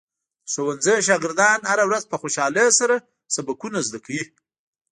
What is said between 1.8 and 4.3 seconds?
ورځ په خوشحالۍ سره سبقونه زده کوي.